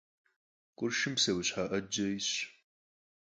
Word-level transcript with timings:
Къуршым 0.77 1.13
псэущхьэ 1.17 1.63
Ӏэджэ 1.69 2.05
исщ. 2.17 2.33